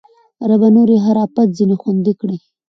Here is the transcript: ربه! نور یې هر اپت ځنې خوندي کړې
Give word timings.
ربه! 0.49 0.67
نور 0.75 0.89
یې 0.93 0.99
هر 1.05 1.17
اپت 1.25 1.47
ځنې 1.57 1.75
خوندي 1.81 2.13
کړې 2.21 2.37